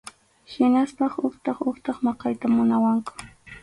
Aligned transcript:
Hinaspas 0.51 1.13
utqay 1.27 1.57
utqay 1.69 1.97
maqayta 2.05 2.45
munawaqku. 2.55 3.11